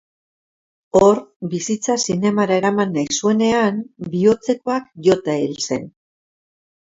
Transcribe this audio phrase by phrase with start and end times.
[0.99, 1.19] Hor,
[1.49, 3.77] bizitza zinemara eraman nahi zuenean,
[4.15, 5.85] bihotzekoak jota hil zen.